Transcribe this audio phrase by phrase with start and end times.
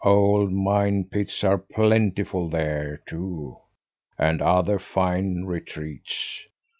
[0.03, 3.55] Old mine pits are plentiful there, too,
[4.17, 6.41] and other fine retreats.